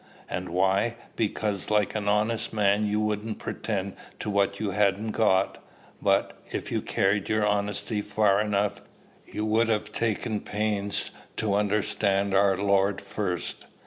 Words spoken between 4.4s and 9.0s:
you hadn't got. But, if you carried your honesty far enough,